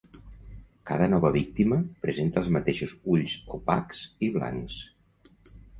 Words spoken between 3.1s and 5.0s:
ulls opacs i blancs.